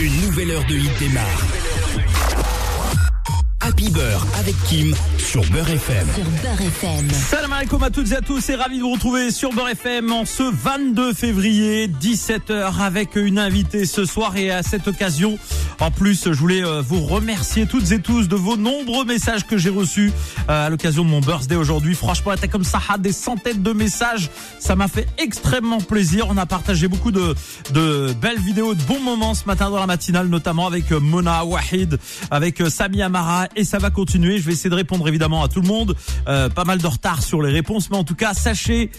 [0.00, 1.24] Une nouvelle heure de hit démarre.
[3.60, 6.06] Happy Beurre avec Kim sur Beurre FM.
[6.14, 7.10] Sur Beurre FM.
[7.10, 10.12] Salam alaikum à toutes et à tous et ravi de vous retrouver sur Beurre FM
[10.12, 15.38] en ce 22 février 17h avec une invitée ce soir et à cette occasion
[15.80, 19.58] en plus je voulais euh, vous remercier toutes et tous de vos nombreux messages que
[19.58, 20.12] j'ai reçus
[20.48, 24.30] euh, à l'occasion de mon birthday aujourd'hui franchement c'était comme ça des centaines de messages
[24.58, 27.34] ça m'a fait extrêmement plaisir on a partagé beaucoup de,
[27.72, 31.44] de belles vidéos de bons moments ce matin dans la matinale notamment avec euh, Mona
[31.44, 31.98] Wahid
[32.30, 34.38] avec Sami Amara et ça va continuer.
[34.38, 35.94] Je vais essayer de répondre évidemment à tout le monde.
[36.28, 38.90] Euh, pas mal de retard sur les réponses, mais en tout cas, sachez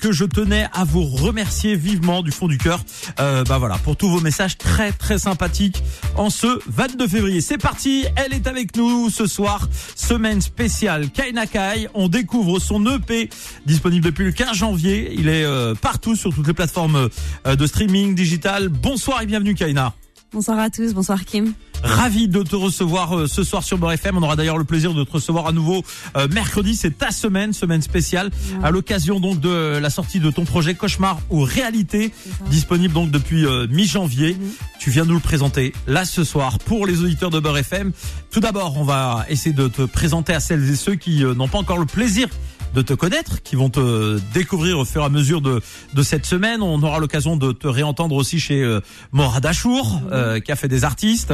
[0.00, 2.80] que je tenais à vous remercier vivement du fond du cœur.
[3.20, 5.82] Euh, bah voilà, pour tous vos messages très très sympathiques
[6.16, 7.40] en ce 22 février.
[7.40, 9.68] C'est parti, elle est avec nous ce soir.
[9.94, 11.88] Semaine spéciale Kaina Kai.
[11.94, 13.30] On découvre son EP
[13.66, 15.12] disponible depuis le 15 janvier.
[15.14, 15.46] Il est
[15.80, 17.08] partout sur toutes les plateformes
[17.44, 18.68] de streaming digital.
[18.68, 19.94] Bonsoir et bienvenue Kaina.
[20.32, 21.52] Bonsoir à tous, bonsoir Kim.
[21.84, 24.16] Ravi de te recevoir euh, ce soir sur Beurre FM.
[24.16, 25.84] On aura d'ailleurs le plaisir de te recevoir à nouveau
[26.16, 26.74] euh, mercredi.
[26.74, 28.30] C'est ta semaine, semaine spéciale,
[28.62, 32.12] à l'occasion donc de la sortie de ton projet Cauchemar ou Réalité,
[32.50, 34.34] disponible donc depuis euh, mi-janvier.
[34.34, 34.50] Mhm.
[34.80, 37.92] Tu viens nous le présenter là ce soir pour les auditeurs de Beurre FM.
[38.30, 41.58] Tout d'abord, on va essayer de te présenter à celles et ceux qui n'ont pas
[41.58, 42.28] encore le plaisir
[42.74, 45.62] de te connaître, qui vont te découvrir au fur et à mesure de,
[45.94, 46.62] de cette semaine.
[46.62, 48.80] On aura l'occasion de te réentendre aussi chez euh,
[49.12, 51.32] Morad Achour, euh, qui a fait des artistes.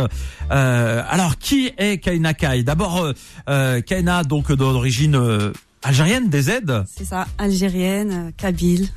[0.50, 3.12] Euh, alors, qui est Kaina Kai D'abord,
[3.48, 5.52] euh, Kaina, donc d'origine
[5.82, 8.88] algérienne, des aides C'est ça, algérienne, kabyle,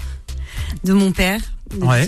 [0.83, 2.08] de mon père, de ouais.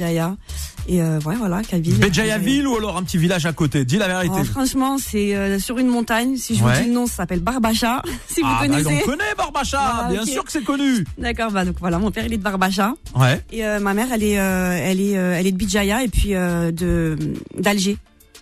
[0.90, 1.98] Et euh, ouais, voilà, Kabyle.
[1.98, 3.84] Béjaïaville ou alors un petit village à côté?
[3.84, 4.36] Dis la vérité.
[4.40, 6.38] Oh, franchement, c'est euh, sur une montagne.
[6.38, 8.02] Si je vous dis le nom, ça s'appelle Barbacha.
[8.28, 8.84] Si vous ah, connaissez.
[8.84, 11.06] Bah, on connaît Barbacha, bien sûr que c'est connu.
[11.18, 12.94] D'accord, bah donc voilà, mon père il est de Barbacha.
[13.16, 13.42] Ouais.
[13.52, 17.18] Et euh, ma mère elle est elle est elle est de Bijaya et puis de
[17.58, 17.98] d'Alger.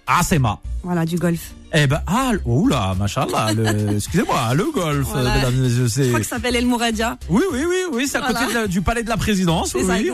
[0.08, 0.60] Ah, c'est ma.
[0.84, 1.54] Voilà, du golf.
[1.78, 3.52] Eh ben, ah, oula, machallah,
[3.96, 5.52] excusez-moi, le golf, voilà.
[5.52, 7.18] Je crois que ça s'appelle El Mouradia.
[7.28, 9.74] Oui, oui, oui, oui, c'est à côté du palais de la présidence.
[9.74, 10.10] Oui, ça, oui,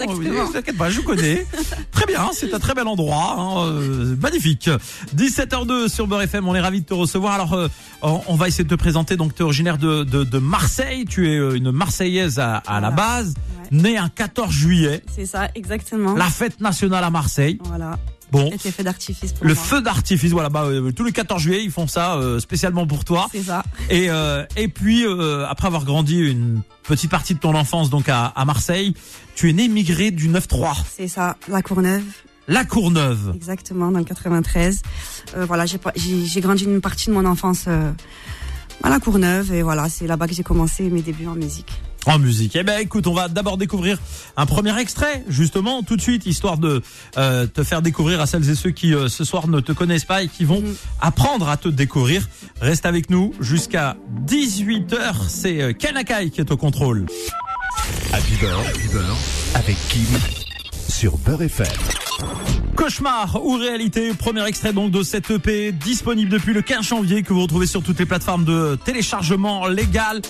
[0.52, 1.46] t'inquiète pas, je connais.
[1.92, 4.72] très bien, c'est un très bel endroit, hein, euh, magnifique.
[5.16, 7.34] 17h02 sur Beurre FM, on est ravis de te recevoir.
[7.34, 7.68] Alors, euh,
[8.02, 9.16] on va essayer de te présenter.
[9.16, 12.80] Donc, tu es originaire de, de, de, Marseille, tu es euh, une Marseillaise à, à
[12.80, 13.36] la base,
[13.70, 15.04] née un 14 juillet.
[15.16, 16.16] C'est ça, exactement.
[16.16, 17.60] La fête nationale à Marseille.
[17.66, 18.00] Voilà.
[18.32, 18.50] Bon.
[18.50, 19.34] le feu d'artifice.
[19.42, 20.50] Le feu d'artifice, voilà.
[20.50, 23.28] Bah, euh, tous les 14 juillet, ils font ça euh, spécialement pour toi.
[23.32, 23.64] C'est ça.
[23.90, 25.06] Et euh, et puis
[25.48, 28.94] après avoir grandi une petite partie de ton enfance donc à, à Marseille,
[29.36, 30.78] tu es né migré du 9-3.
[30.90, 32.04] C'est ça, la Courneuve.
[32.48, 33.34] La Courneuve.
[33.36, 34.82] Exactement, dans le 93.
[35.48, 40.28] voilà, j'ai grandi une partie de mon enfance à la Courneuve et voilà, c'est là-bas
[40.28, 41.72] que j'ai commencé mes débuts en musique.
[42.08, 42.56] En musique.
[42.56, 44.00] Eh ben écoute, on va d'abord découvrir
[44.36, 46.82] un premier extrait, justement, tout de suite, histoire de
[47.18, 50.06] euh, te faire découvrir à celles et ceux qui euh, ce soir ne te connaissent
[50.06, 50.76] pas et qui vont mhm.
[51.00, 52.28] apprendre à te découvrir.
[52.60, 55.28] Reste avec nous jusqu'à 18h.
[55.28, 57.06] C'est euh, Kanakai qui est au contrôle.
[58.14, 59.18] Happy Beurre,
[59.54, 60.08] avec Kim
[60.90, 62.11] sur Beurre FM.
[62.76, 67.34] Cauchemar ou réalité, premier extrait donc de cette EP disponible depuis le 15 janvier que
[67.34, 70.22] vous retrouvez sur toutes les plateformes de téléchargement légal.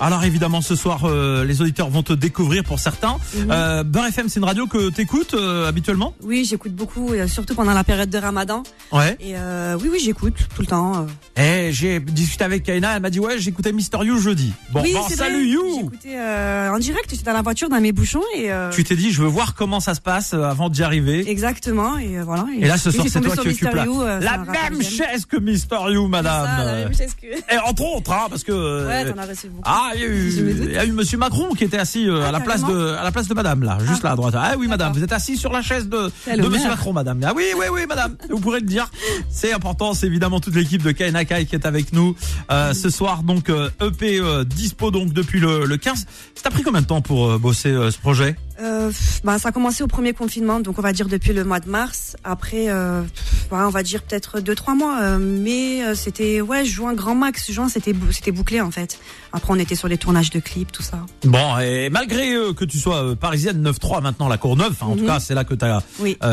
[0.00, 3.16] Alors évidemment ce soir euh, les auditeurs vont te découvrir pour certains.
[3.34, 6.14] Mm euh, Beurre FM c'est une radio que tu écoutes euh, habituellement?
[6.22, 8.62] Oui j'écoute beaucoup surtout pendant la période de Ramadan.
[8.92, 9.16] Ouais.
[9.20, 11.06] Et oui oui j'écoute tout le temps.
[11.36, 14.52] Eh j'ai discuté avec Kaina elle m'a dit ouais j'écoutais Mister You jeudi.
[14.70, 15.80] Bon, oui, salut You.
[15.82, 18.50] J'écoutais en direct j'étais dans la voiture dans mes bouchons et.
[18.72, 21.28] Tu t'es dit je veux voir comment ça se passe avant d'y arriver.
[21.28, 22.46] Exactement et voilà.
[22.58, 26.08] Et, là ce soir c'est toi qui occupe la, la même chaise que Mister You
[26.08, 26.46] madame.
[26.46, 27.26] Ça, la même chaise que...
[27.26, 28.86] Et entre autres hein parce que.
[28.86, 29.62] Ouais t'en as reçu beaucoup.
[29.64, 32.26] Ah il y a eu il y a eu Monsieur Macron qui était assis euh,
[32.28, 34.34] à la place de à la place de Madame là, juste là à droite.
[34.36, 37.20] Ah oui Madame, vous êtes assis sur la chaise de de Monsieur Macron Madame.
[37.24, 38.90] Ah oui oui oui Madame, vous pourrez le dire.
[39.30, 42.16] C'est important, c'est évidemment toute l'équipe de Kainakai qui est avec nous
[42.50, 43.22] euh, ce soir.
[43.22, 46.06] Donc EP euh, e dispo donc depuis le, le 15.
[46.34, 48.36] Ça t'a pris combien de temps pour bosser ce projet?
[48.60, 48.90] Euh,
[49.24, 51.68] bah, ça a commencé au premier confinement, donc on va dire depuis le mois de
[51.68, 52.16] mars.
[52.24, 53.02] Après, euh,
[53.50, 57.14] bah, on va dire peut-être deux trois mois, euh, mais euh, c'était ouais juin grand
[57.14, 58.98] max, juin c'était c'était bouclé en fait.
[59.32, 61.04] Après on était sur les tournages de clips, tout ça.
[61.24, 65.06] Bon et malgré que tu sois parisienne 9-3 maintenant la Courneuve, en tout mhm.
[65.06, 65.82] cas c'est là que tu as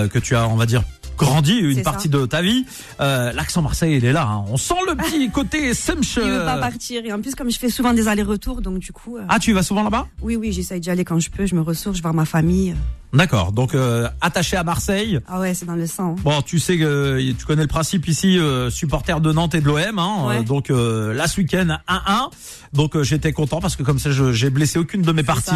[0.07, 0.83] que tu as on va dire
[1.17, 2.65] grandi une partie de ta vie.
[2.99, 4.27] Euh, L'accent Marseille, il est là.
[4.27, 4.45] Hein.
[4.49, 6.15] On sent le petit côté semche.
[6.15, 7.05] Je veux pas partir.
[7.05, 9.17] Et en plus, comme je fais souvent des allers-retours, donc du coup.
[9.17, 9.23] Euh...
[9.29, 10.07] Ah, tu vas souvent là-bas?
[10.21, 11.45] Oui, oui, j'essaye d'y aller quand je peux.
[11.45, 12.75] Je me ressource, je vois ma famille.
[13.15, 13.51] D'accord.
[13.51, 15.19] Donc euh, attaché à Marseille.
[15.27, 16.15] Ah ouais, c'est dans le sang.
[16.17, 16.21] Hein.
[16.23, 19.65] Bon, tu sais que tu connais le principe ici, euh, supporter de Nantes et de
[19.65, 19.99] l'OM.
[19.99, 20.43] Hein, ouais.
[20.43, 22.29] donc euh, là ce week-end 1-1.
[22.73, 25.51] Donc euh, j'étais content parce que comme ça, j'ai blessé aucune de mes parties.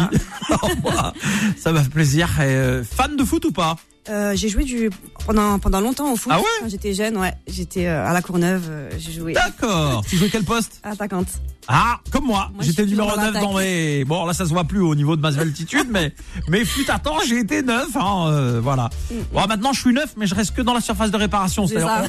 [0.90, 1.12] Ça.
[1.56, 2.28] ça m'a fait plaisir.
[2.40, 3.76] Et, fan de foot ou pas?
[4.10, 4.90] Euh, j'ai joué du
[5.24, 6.32] pendant pendant longtemps au foot.
[6.34, 6.44] Ah ouais?
[6.60, 7.32] Quand j'étais jeune, ouais.
[7.46, 8.64] J'étais euh, à la Courneuve.
[8.68, 10.04] euh, j'ai joué D'accord.
[10.08, 10.80] tu jouais quel poste?
[10.82, 11.28] Attaquante.
[11.68, 12.50] Ah, comme moi.
[12.54, 14.04] Moi, J'étais numéro toujours 9 dans mes...
[14.04, 16.12] Bon, là, ça se voit plus au niveau de ma altitude, mais,
[16.48, 18.90] mais fut un temps, j'ai été 9, hein, euh, voilà.
[19.32, 21.66] Bon, maintenant, je suis 9, mais je reste que dans la surface de réparation.
[21.66, 22.02] Ça.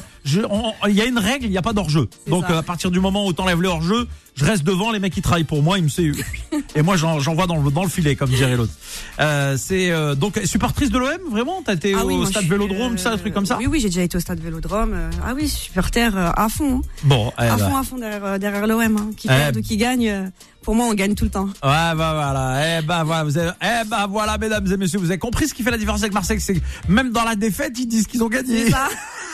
[0.50, 2.08] on- Il y a une règle, il n'y a pas d'hors-jeu.
[2.26, 5.12] Donc, euh, à partir du moment où t'enlèves le hors-jeu, je reste devant les mecs
[5.12, 6.06] qui travaillent pour moi, ils me savent.
[6.74, 8.72] Et moi, j'en- j'envoie dans le, dans le filet, comme dirait l'autre.
[9.20, 11.62] Euh, c'est, euh, donc, supportrice de l'OM, vraiment?
[11.64, 13.58] T'as été Ah oui, au stade Vélodrome, ça, un truc comme ça?
[13.58, 14.92] Oui, oui, j'ai déjà été au stade Vélodrome.
[14.94, 16.78] euh, ah oui, supporter à fond.
[16.78, 16.88] hein.
[17.04, 17.68] Bon, eh à ben.
[17.68, 18.80] fond, à fond derrière, derrière l'OM.
[18.96, 19.10] Hein.
[19.42, 19.52] Qui Eh.
[19.52, 20.28] perd ou qui gagne, euh,
[20.62, 21.46] pour moi, on gagne tout le temps.
[21.46, 22.78] Ouais, bah voilà.
[22.78, 25.62] Eh ben voilà, vous avez, eh voilà, mesdames et messieurs, vous avez compris ce qui
[25.62, 28.28] fait la différence avec Marseille, c'est que même dans la défaite, ils disent qu'ils ont
[28.28, 28.70] gagné.
[28.70, 28.88] Ça.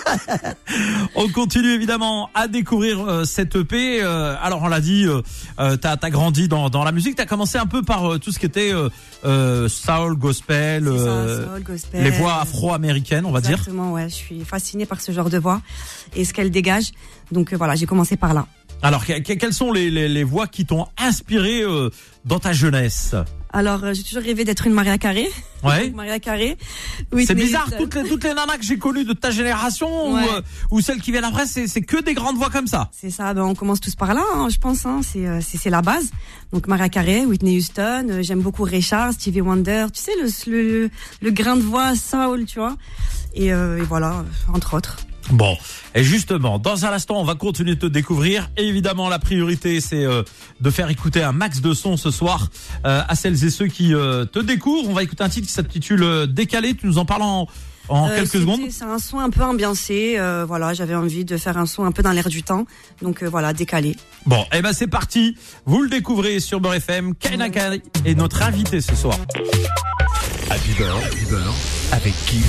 [1.16, 4.02] On continue évidemment à découvrir euh, cette EP.
[4.02, 7.16] Euh, alors on l'a dit, euh, t'as as grandi dans, dans la musique.
[7.16, 8.72] T'as commencé un peu par tout ce qui était
[9.22, 12.04] soul, gospel, C'est ça, soul, gospel.
[12.04, 13.52] les voix afro-américaines, on va dire.
[13.58, 14.08] Exactement, ouais.
[14.08, 15.60] Je suis fascinée par ce genre de voix
[16.16, 16.92] et ce qu'elle dégage.
[17.32, 18.46] Donc voilà, j'ai commencé par là.
[18.82, 21.90] Alors que- que- quelles sont les, les, les voix qui t'ont inspiré euh,
[22.24, 23.14] dans ta jeunesse?
[23.50, 25.26] Alors, euh, j'ai toujours rêvé d'être une Maria Carré.
[25.64, 25.90] Ouais.
[25.96, 26.56] Maria Carré.
[27.24, 30.22] C'est bizarre, toutes les, toutes les nanas que j'ai connues de ta génération Ouais.
[30.22, 32.90] ou, euh, ou celles qui viennent après, c'est que des grandes voix comme ça.
[32.92, 34.84] C'est ça, ben on commence tous par là, hein, je pense.
[34.86, 35.40] Hein, c'est euh,
[35.70, 36.10] la base.
[36.52, 39.86] Donc Maria Carey, Whitney Houston, euh, j'aime beaucoup Richard, Stevie Wonder.
[39.94, 40.90] Tu sais le le,
[41.22, 42.76] le grain de voix soul, tu vois.
[43.34, 44.98] Et, euh, et voilà, entre autres.
[45.30, 45.56] Bon,
[45.94, 48.50] et justement, dans un instant, on va continuer de te découvrir.
[48.56, 50.22] Et évidemment, la priorité, c'est euh,
[50.60, 52.48] de faire écouter un max de son ce soir
[52.86, 54.88] euh, à celles et ceux qui euh, te découvrent.
[54.88, 56.74] On va écouter un titre qui s'intitule euh, Décalé.
[56.74, 57.46] Tu nous en parles en,
[57.88, 58.60] en Euh, quelques secondes.
[58.70, 60.14] C'est un son un peu ambiancé.
[60.18, 62.64] euh, voilà, j'avais envie de faire un son un peu dans l'air du temps.
[63.02, 63.96] Donc euh, voilà, décalé.
[64.24, 65.36] Bon, et ben c'est parti.
[65.66, 67.14] Vous le découvrez sur Beurre FM.
[67.16, 69.18] Kaina Kai est notre invité ce soir.
[70.50, 71.54] Happy Beurre,
[71.92, 72.42] avec Kim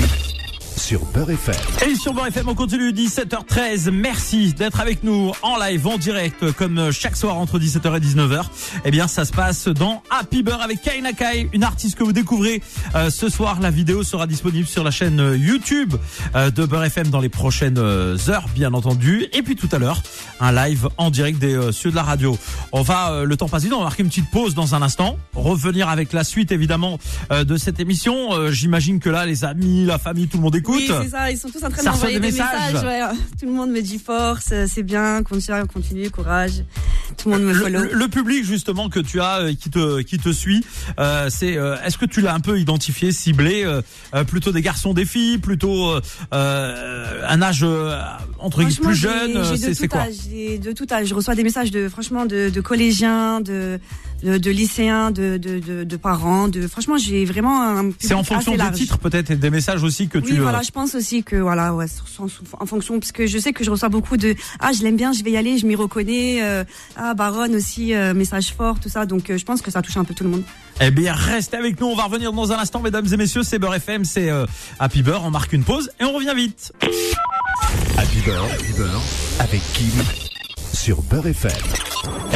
[0.79, 1.55] sur Beurre FM.
[1.87, 3.91] Et sur Beurre FM, on continue 17h13.
[3.91, 8.45] Merci d'être avec nous en live, en direct, comme chaque soir entre 17h et 19h.
[8.85, 12.13] Eh bien, ça se passe dans Happy Beurre avec Kaina Kai, une artiste que vous
[12.13, 12.61] découvrez
[12.95, 13.59] euh, ce soir.
[13.59, 15.95] La vidéo sera disponible sur la chaîne euh, YouTube
[16.35, 19.27] euh, de Beurre FM dans les prochaines euh, heures, bien entendu.
[19.33, 20.01] Et puis tout à l'heure,
[20.39, 22.37] un live en direct des euh, cieux de la radio.
[22.71, 24.81] On va, euh, le temps passe vite, on va marquer une petite pause dans un
[24.81, 25.17] instant.
[25.35, 26.99] Revenir avec la suite, évidemment,
[27.31, 28.33] euh, de cette émission.
[28.33, 30.89] Euh, J'imagine que là, les amis, la famille, tout le monde écoute.
[30.89, 31.31] Oui, c'est ça.
[31.31, 32.74] Ils sont tous en train Ça de reçoit m'envoyer des des, messages.
[32.74, 33.12] messages.
[33.12, 33.18] ouais.
[33.39, 36.63] Tout le monde me dit force, c'est bien, continue, continue, courage.
[37.18, 37.80] Tout le monde me follow.
[37.81, 40.63] le- le public justement que tu as euh, qui te qui te suit
[41.00, 43.81] euh, c'est euh, est-ce que tu l'as un peu identifié ciblé euh,
[44.13, 46.00] euh, plutôt des garçons des filles plutôt
[46.33, 48.00] euh, un âge euh,
[48.38, 51.07] entre guillemets plus jeune c'est de c'est tout quoi âge, de tout âge.
[51.07, 53.80] Je reçois des messages de franchement de, de collégiens, de,
[54.24, 56.48] de de lycéens, de de, de, de parents.
[56.48, 57.92] De franchement, j'ai vraiment un.
[58.00, 60.62] c'est en fonction des titres peut-être et des messages aussi que Oui, tu euh, voilà,
[60.62, 61.86] je pense aussi que voilà, ouais,
[62.19, 62.25] en,
[62.60, 65.13] en fonction, parce que je sais que je reçois beaucoup de ah, je l'aime bien,
[65.13, 66.39] je vais y aller, je m'y reconnais.
[66.44, 66.63] euh,
[66.95, 69.06] ah, Baronne aussi, euh, message fort, tout ça.
[69.06, 70.44] Donc, euh, je pense que ça touche un peu tout le monde.
[70.81, 73.60] eh bien restez avec nous on va revenir dans un instant mesdames et messieurs c'est
[73.60, 74.45] Beurre FM c'est euh,
[74.80, 76.72] Happy Beurre on marque une pause et on revient vite
[77.98, 79.01] Happy Beurre, Happy Beurre,
[79.39, 79.92] avec Kim
[80.74, 81.51] sur Beurre FM.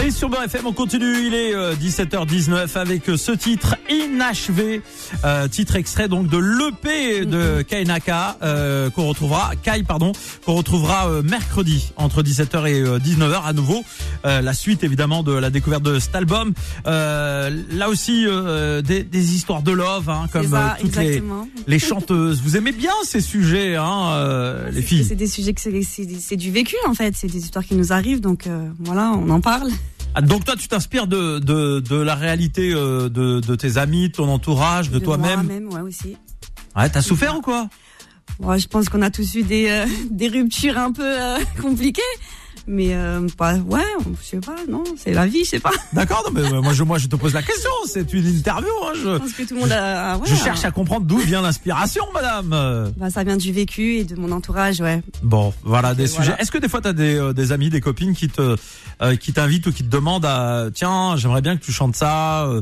[0.04, 1.28] Et sur Beurre FM, on continue.
[1.28, 4.82] Il est euh, 17h19 avec euh, ce titre inachevé,
[5.24, 10.12] euh, titre extrait donc de l'EP de Kainaka euh, qu'on retrouvera, Kai pardon,
[10.46, 13.84] qu'on retrouvera euh, mercredi entre 17h et euh, 19h à nouveau.
[14.26, 16.54] Euh, la suite évidemment de la découverte de cet album.
[16.88, 20.98] Euh, là aussi euh, des, des histoires de love, hein, comme ça, euh, toutes
[21.68, 22.42] les, chanteuses.
[22.42, 25.06] Vous aimez bien ces sujets, hein, euh, les filles.
[25.08, 28.22] C'est des sujets que c'est du vécu en fait, c'est des histoires qui nous arrivent,
[28.22, 29.53] donc euh, voilà, on en parle.
[30.16, 34.10] Ah, Donc toi, tu t'inspires de, de, de la réalité euh, de, de tes amis,
[34.10, 35.44] de ton entourage, de, toi-même.
[35.44, 36.18] Moi-même, ouais aussi.
[36.76, 37.68] Ouais, t'as souffert ou quoi?
[38.40, 42.02] Ouais, je pense qu'on a tous eu des euh, des ruptures un peu euh, compliquées,
[42.68, 43.82] mais euh, pas, ouais,
[44.22, 45.72] je sais pas, non, c'est la vie, je sais pas.
[45.94, 47.70] D'accord, non, mais euh, moi je, moi je te pose la question.
[47.86, 48.70] C'est une interview.
[48.86, 51.18] Hein, Je je, pense que tout le monde a, ouais, je cherche à comprendre d'où
[51.18, 52.52] vient l'inspiration, madame.
[52.54, 55.02] Euh, Bah, ça vient du vécu et de mon entourage, ouais.
[55.24, 56.24] Bon, voilà des Et sujets.
[56.24, 56.42] voilà.
[56.42, 58.56] Est-ce que des fois t'as des, euh, des amis, des copines qui te
[59.02, 62.46] euh, qui t'invitent ou qui te demandent à tiens, j'aimerais bien que tu chantes ça
[62.46, 62.62] euh,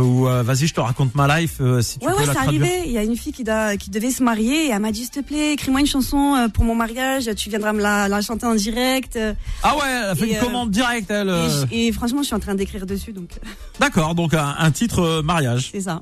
[0.00, 2.32] ou euh, vas-y, je te raconte ma life euh, si tu Ouais, peux ouais, la
[2.32, 2.62] c'est traduire.
[2.62, 2.82] arrivé.
[2.86, 5.00] Il y a une fille qui, doit- qui devait se marier et elle m'a dit,
[5.00, 7.28] s'il te plaît, écris-moi une chanson euh, pour mon mariage.
[7.36, 9.16] Tu viendras me la, la chanter en direct.
[9.16, 11.28] euh, Ah ouais, elle a fait Et, une euh, commande directe elle.
[11.70, 11.92] Et, euh.
[11.92, 13.48] franchement, je suis en train d'écrire dessus, donc euh,
[13.80, 15.70] D'accord, donc un, un titre euh, mariage.
[15.72, 16.00] c'est ça.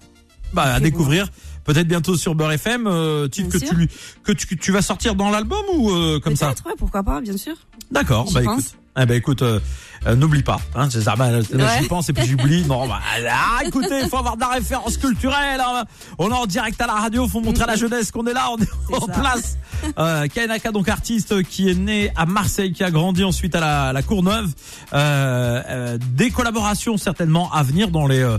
[0.53, 1.29] Bah, à découvrir
[1.65, 3.89] peut-être bientôt sur Beurre FM, euh, titre que tu,
[4.25, 6.51] que tu que tu vas sortir dans l'album ou euh, comme ça.
[6.67, 7.55] Ouais, pourquoi pas, bien sûr.
[7.91, 8.59] D'accord, bah pense.
[8.61, 8.75] écoute.
[9.01, 9.61] Eh ben écoute, euh,
[10.07, 10.61] euh, n'oublie pas.
[10.75, 11.65] Hein, c'est ça, bah, là, Ouais.
[11.81, 12.65] j'y pense et puis j'oublie.
[12.69, 12.99] Non, bah,
[13.31, 15.61] ah, écoutez, il faut avoir de la référence culturelle.
[15.65, 15.85] hein.
[16.19, 18.49] On est en direct à la radio, faut montrer à la jeunesse qu'on est là,
[18.51, 19.13] on est en ça.
[19.13, 19.57] place.
[19.99, 23.93] Euh, Kainaka, donc artiste qui est né à Marseille, qui a grandi ensuite à la,
[23.93, 24.53] la Courneuve.
[24.93, 28.39] Euh, euh, des collaborations certainement à venir dans les euh,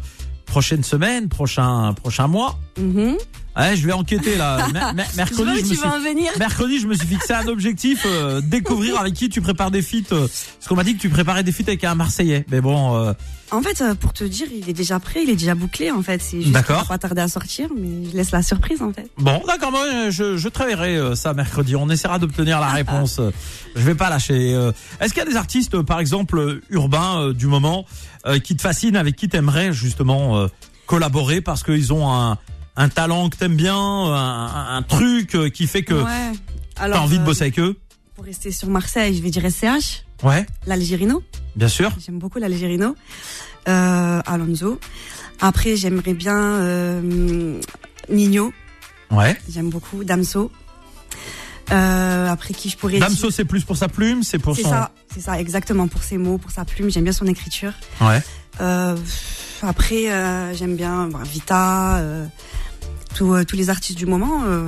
[0.52, 2.56] prochaines semaines, prochains prochains mois.
[2.78, 3.18] Mhm.
[3.58, 4.66] Ouais, je vais enquêter là.
[5.12, 6.32] Je mercredi, je me suis venir.
[6.40, 10.14] Mercredi, je me suis fixé un objectif, euh, découvrir avec qui tu prépares des feats.
[10.14, 12.46] euh, parce qu'on m'a dit que tu préparais des feats avec un Marseillais.
[12.50, 13.14] Mais bon, euh,
[13.52, 16.02] En fait, euh, pour te dire, il est déjà prêt, il est déjà bouclé en
[16.02, 16.22] fait.
[16.22, 19.10] C'est juste va pas tarder à sortir, mais je laisse la surprise en fait.
[19.18, 21.76] bon, d'accord, moi, je, je travaillerai euh, ça mercredi.
[21.76, 23.20] On essaiera d'obtenir la réponse.
[23.20, 23.32] Euh,
[23.76, 24.52] Je vais pas lâcher.
[25.02, 27.86] Est-ce qu'il y a des artistes, par exemple, urbains du moment,
[28.44, 30.48] qui te fascinent, avec qui t'aimerais justement
[30.86, 32.38] collaborer parce qu'ils ont un,
[32.82, 36.32] un talent que t'aimes bien, un, truc euh, qui fait que ouais.
[36.76, 37.78] t'as envie de euh, bosser avec eux
[38.16, 41.22] Pour rester sur Marseille, je vais dire SCH, Ouais, l'Algérino.
[41.56, 41.92] bien sûr.
[42.04, 42.96] J'aime beaucoup l'Algérino.
[43.68, 44.80] Euh, Alonso.
[45.40, 47.60] Après, j'aimerais bien euh,
[48.10, 48.52] Nino.
[49.12, 49.38] Ouais.
[49.48, 50.52] J'aime beaucoup Damso.
[51.72, 54.70] Euh, après qui je pourrais Damso, c'est plus pour sa plume, c'est pour c'est son.
[54.70, 56.90] ça, c'est ça exactement pour ses mots, pour sa plume.
[56.90, 57.74] J'aime bien son écriture.
[58.02, 58.22] Ouais.
[58.60, 58.98] Euh,
[59.62, 62.02] après, euh, j'aime bien bah, Vita,
[63.16, 64.44] tous, euh, tous les artistes du moment.
[64.46, 64.66] euh,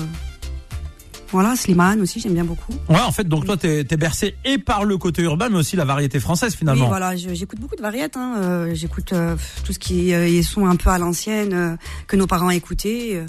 [1.31, 2.73] voilà, Slimane aussi, j'aime bien beaucoup.
[2.89, 5.75] Ouais, en fait, donc toi, t'es es bercé et par le côté urbain, mais aussi
[5.75, 6.83] la variété française finalement.
[6.83, 8.19] Oui, voilà, j'écoute beaucoup de variétés.
[8.19, 9.35] Hein, euh, j'écoute euh,
[9.65, 13.13] tout ce qui euh, est son un peu à l'ancienne euh, que nos parents écoutaient
[13.15, 13.25] euh,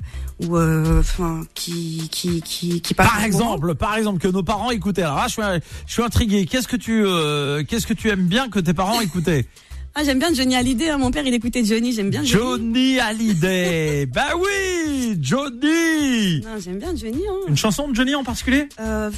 [0.47, 5.05] ou euh, enfin qui qui qui qui Par exemple, par exemple, que nos parents écoutaient.
[5.05, 5.43] Alors là, je suis,
[5.87, 6.45] je suis intrigué.
[6.45, 9.47] Qu'est-ce que tu, euh, qu'est-ce que tu aimes bien que tes parents écoutaient?
[9.97, 10.89] Ah, j'aime bien Johnny Hallyday.
[10.91, 11.93] hein, Mon père, il écoutait Johnny.
[11.93, 12.43] J'aime bien Johnny.
[12.43, 14.07] Johnny Hallyday.
[14.13, 16.41] bah oui, Johnny.
[16.41, 17.23] Non, j'aime bien Johnny.
[17.29, 17.45] Hein.
[17.49, 18.69] Une chanson de Johnny en particulier?
[18.81, 19.11] Euh,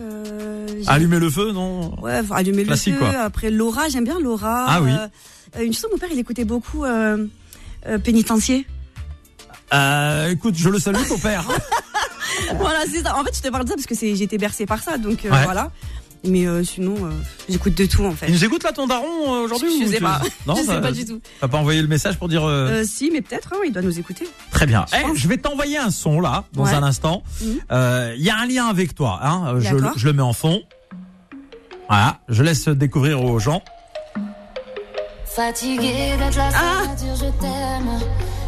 [0.00, 1.94] euh, Allumer le feu, non?
[2.02, 2.92] Ouais, allumer le feu.
[2.98, 3.10] quoi.
[3.10, 4.66] Après Laura, j'aime bien Laura.
[4.68, 4.90] Ah oui.
[5.56, 6.84] Euh, une chanson, mon père, il écoutait beaucoup
[8.02, 8.66] Pénitencier.
[10.30, 11.46] Écoute, je le salue, ton père.
[12.58, 13.16] voilà, c'est ça.
[13.16, 15.44] En fait, je te parle de ça parce que été bercée par ça, donc Ouais.
[15.44, 15.70] voilà.
[16.26, 17.10] Mais euh, sinon, euh,
[17.48, 18.26] j'écoute de tout en fait.
[18.28, 19.04] Il nous écoute là, ton daron
[19.34, 20.20] euh, aujourd'hui Je ou sais pas.
[20.46, 21.20] Non, je sais t'as- pas du tout.
[21.40, 22.44] T'as pas envoyé le message pour dire.
[22.44, 24.26] euh, Euh, si, mais peut-être, hein, il doit nous écouter.
[24.50, 24.86] Très bien.
[24.90, 26.72] Je Eh, je vais t'envoyer un son là, dans Ouais.
[26.72, 27.22] un instant.
[27.42, 27.58] Mhm.
[27.72, 29.20] Euh, Il y a un lien avec toi.
[29.22, 29.56] Hein.
[29.60, 30.62] Je, je le mets en fond.
[31.88, 33.62] Voilà, je laisse découvrir aux gens.
[35.26, 36.94] Fatiguée d'être la seule Ah.
[36.96, 38.00] dire je t'aime.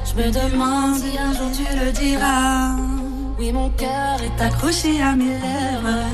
[0.09, 2.77] Je me demande si un jour tu le diras.
[3.39, 6.07] Oui, mon cœur est Accroché à mes lèvres,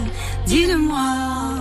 [0.47, 1.55] dis-le-moi.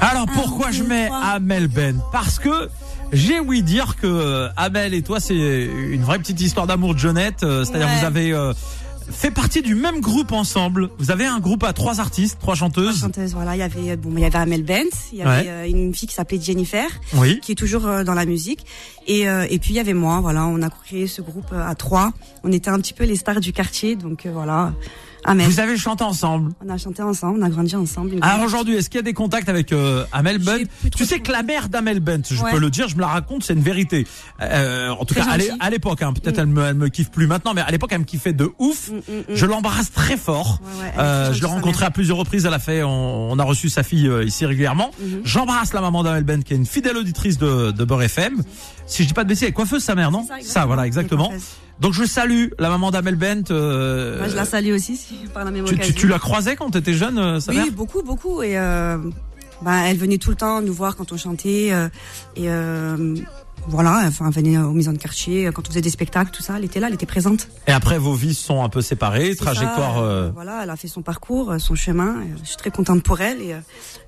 [0.00, 2.00] Alors pourquoi je mets Amel Ben?
[2.12, 2.68] Parce que
[3.12, 6.98] j'ai ouï dire que euh, Amel et toi c'est une vraie petite histoire d'amour de
[6.98, 7.42] jeunette.
[7.42, 7.98] euh, C'est-à-dire Ouais.
[8.00, 8.52] vous avez euh,
[9.10, 10.90] fait partie du même groupe ensemble.
[10.98, 13.00] Vous avez un groupe à trois artistes, trois chanteuses.
[13.00, 15.48] Chanteuse, voilà, il y avait, bon, il y avait Amel Bent, il y avait Ouais.
[15.48, 17.40] euh, une fille qui s'appelait Jennifer, Oui.
[17.40, 18.64] qui est toujours euh, dans la musique.
[19.06, 21.66] Et, euh, et puis il y avait moi, voilà, on a créé ce groupe euh,
[21.66, 22.12] à trois.
[22.42, 24.72] On était un petit peu les stars du quartier, donc euh, voilà.
[25.24, 25.46] Amel.
[25.48, 26.52] Vous avez chanté ensemble.
[26.64, 28.16] On a chanté ensemble, on a grandi ensemble.
[28.22, 30.64] Alors aujourd'hui, est-ce qu'il y a des contacts avec euh, Amel Bent
[30.94, 32.50] Tu sais que la mère d'Amel Bent, je Ouais.
[32.52, 34.06] peux le dire, je me la raconte, c'est une vérité.
[34.42, 36.40] Euh, en tout Très cas, à l'époque, hein, peut-être Mm.
[36.40, 38.90] elle me, elle me kiffe plus maintenant, mais à l'époque, elle me kiffait de ouf.
[38.90, 39.22] Mm, mm.
[39.34, 40.60] Je l'embrasse très fort.
[40.62, 42.44] Ouais, ouais, Euh, je l'ai rencontrée à plusieurs reprises.
[42.44, 44.90] Elle a fait, on, on a reçu sa fille euh, ici régulièrement.
[45.00, 45.20] Mhm.
[45.24, 48.42] J'embrasse la maman d'Amel Bent, qui est une fidèle auditrice de, de Beurre FM.
[48.86, 50.66] Si je dis pas de bêtises, elle est coiffeuse sa mère, non exactement.
[50.66, 51.32] voilà, exactement.
[51.80, 53.50] Donc je salue la maman d'Amel Bent.
[53.50, 55.94] euh, Moi, je la salue aussi, si, par la même tu, tu, occasion.
[55.98, 58.42] tu la croisais quand t'étais jeune, euh, sa Oui, mère beaucoup, beaucoup.
[58.42, 58.96] Et euh,
[59.62, 61.70] bah, elle venait tout le temps nous voir quand on chantait.
[61.72, 61.88] euh,
[62.36, 63.16] et euh,
[63.68, 66.54] voilà, enfin, elle venait aux maisons de quartier, quand on faisait des spectacles, tout ça.
[66.58, 67.48] Elle était là, elle était présente.
[67.66, 69.94] Et après, vos vies sont un peu séparées, trajectoire.
[69.96, 72.16] ça, euh, Voilà, elle a fait son parcours, euh, son chemin.
[72.42, 73.40] Je suis très contente pour elle.
[73.40, 73.58] Et, euh,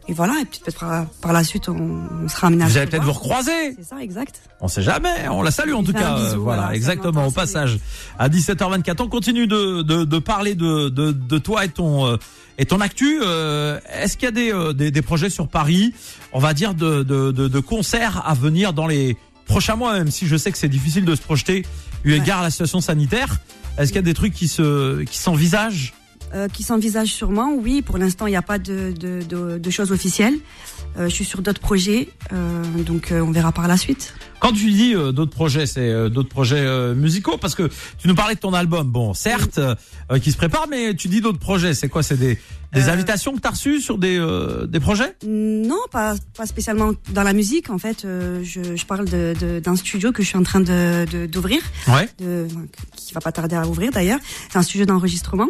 [0.09, 2.87] et voilà, et peut-être par, par la suite, on, on sera amené à Vous allez
[2.87, 3.75] peut-être vous recroiser.
[3.79, 4.41] C'est ça, exact.
[4.61, 5.29] On sait jamais.
[5.31, 6.15] On la salue en tout cas.
[6.17, 7.27] bisou, euh, voilà, exactement.
[7.27, 7.79] Au passage,
[8.19, 12.17] à 17h24, on continue de, de, de parler de, de, de toi et ton euh,
[12.59, 13.21] et ton actu.
[13.23, 15.93] Euh, Est-ce qu'il y a des, euh, des des projets sur Paris
[16.33, 20.11] On va dire de de, de, de concerts à venir dans les prochains mois, même
[20.11, 21.65] si je sais que c'est difficile de se projeter
[22.05, 22.19] eu Ouais.
[22.19, 23.39] égard à la situation sanitaire.
[23.79, 25.93] Est-ce qu'il y a des trucs qui se qui s'envisagent
[26.35, 27.83] Euh, qui s'envisage sûrement, oui.
[27.83, 30.35] Pour l'instant, il n'y a pas de, de, de, de choses officielles.
[30.99, 34.15] Euh, je suis sur d'autres projets, euh, donc euh, on verra par la suite.
[34.47, 38.07] Quand tu dis euh, d'autres projets, c'est euh, d'autres projets euh, musicaux parce que tu
[38.07, 38.89] nous parlais de ton album.
[38.89, 39.59] Bon, certes,
[40.23, 41.75] qui se prépare, mais tu dis d'autres projets.
[41.75, 42.05] C'est quoi?
[42.05, 42.39] C'est des,
[42.73, 44.25] des invitations que tu as reçues sur des,
[44.69, 45.17] des projets?
[45.27, 47.71] Non, pas, pas spécialement dans la musique.
[47.71, 51.27] En fait, je, je parle de- de- d'un studio que je suis en train de
[51.27, 52.09] d'ouvrir, Ouais.
[52.21, 52.47] de,
[52.95, 54.21] qui va pas tarder à ouvrir d'ailleurs.
[54.49, 55.49] C'est un studio d'enregistrement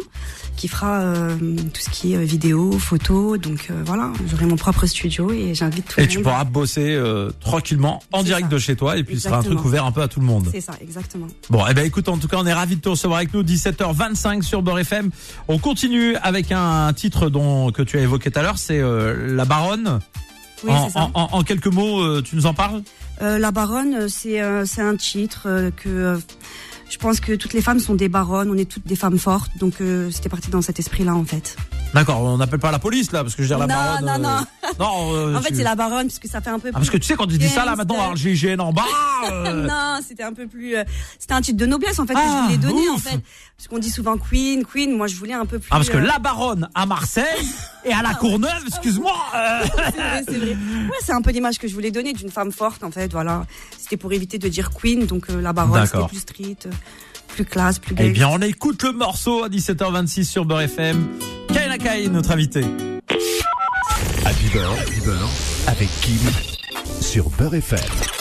[0.55, 3.37] qui fera tout ce qui est vidéo, photo.
[3.37, 6.23] Donc voilà, j'aurai mon propre studio et j'invite tout Et le tu monde.
[6.23, 6.99] pourras bosser
[7.41, 8.53] tranquillement en direct ça.
[8.55, 10.25] de chez toi et puis ce sera un truc ouvert un peu à tout le
[10.25, 10.47] monde.
[10.51, 11.27] C'est ça, exactement.
[11.49, 13.43] Bon, eh ben écoute, en tout cas, on est ravis de te recevoir avec nous
[13.43, 15.09] 17h25 sur Beurre FM.
[15.47, 19.35] On continue avec un titre dont que tu as évoqué tout à l'heure, c'est euh,
[19.35, 19.99] La Baronne.
[20.63, 21.01] Oui, en, c'est ça.
[21.13, 22.81] en- en- en quelques mots, euh, tu nous en parles?
[23.21, 26.19] Euh, la baronne, c'est c'est un titre que
[26.89, 28.49] je pense que toutes les femmes sont des baronnes.
[28.49, 31.55] On est toutes des femmes fortes, donc euh, c'était parti dans cet esprit-là en fait.
[31.93, 34.21] D'accord, on n'appelle pas la police là, parce que je veux dire la Non, baronne.
[34.23, 34.45] non, non.
[34.79, 35.13] non.
[35.15, 36.69] euh, En fait, c'est la baronne parce que ça fait un peu.
[36.69, 38.59] Ah, parce que plus tu sais quand tu dis ça là maintenant, alors, le GIGN
[38.59, 38.83] en bas.
[39.31, 40.75] euh, non, c'était un peu plus.
[40.75, 40.83] euh,
[41.19, 43.19] c'était un titre de noblesse en fait que Ah, je voulais donner en fait,
[43.57, 44.95] parce qu'on dit souvent Queen, Queen.
[44.97, 45.69] Moi, je voulais un peu plus.
[45.71, 47.25] Ah parce que euh, la baronne à Marseille
[47.85, 49.13] et à la Courneuve, excuse-moi.
[49.35, 50.49] euh, C'est vrai, c'est vrai.
[50.49, 53.11] Ouais, c'est un peu l'image que je voulais donner d'une femme forte en fait.
[53.13, 53.45] Voilà,
[53.77, 56.69] c'était pour éviter de dire Queen, donc euh, la baronne c'était plus street, euh,
[57.27, 57.95] plus classe, plus.
[57.99, 58.09] Eh gay.
[58.09, 61.07] bien, on écoute le morceau à 17h26 sur Beurre FM.
[61.53, 62.61] Kaina Kai, notre invité.
[64.25, 65.29] Happy Beurre, Happy Beurre,
[65.67, 66.19] avec Kim
[67.01, 68.16] sur Beurre FM.